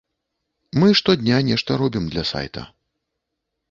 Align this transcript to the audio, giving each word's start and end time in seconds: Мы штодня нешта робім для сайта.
Мы 0.83 0.89
штодня 1.01 1.35
нешта 1.51 1.71
робім 1.85 2.05
для 2.13 2.23
сайта. 2.35 2.69